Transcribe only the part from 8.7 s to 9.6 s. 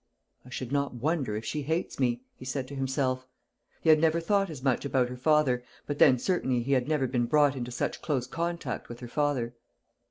with her father.